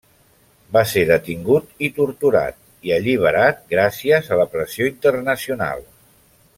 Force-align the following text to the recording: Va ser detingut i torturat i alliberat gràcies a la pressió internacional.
Va 0.77 0.81
ser 0.91 1.01
detingut 1.09 1.83
i 1.87 1.89
torturat 1.99 2.57
i 2.89 2.95
alliberat 2.97 3.63
gràcies 3.75 4.31
a 4.35 4.43
la 4.43 4.49
pressió 4.57 4.93
internacional. 4.93 5.87